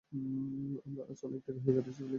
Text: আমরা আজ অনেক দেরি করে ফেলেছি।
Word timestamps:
আমরা 0.85 1.03
আজ 1.03 1.19
অনেক 1.23 1.41
দেরি 1.45 1.59
করে 1.65 1.73
ফেলেছি। 1.77 2.03